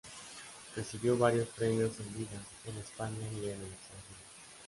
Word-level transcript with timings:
Recibió 0.75 1.15
varios 1.15 1.47
premios 1.49 1.91
en 1.99 2.17
vida, 2.17 2.41
en 2.65 2.75
España 2.77 3.21
y 3.33 3.37
en 3.37 3.61
el 3.61 3.67
extranjero. 3.71 4.19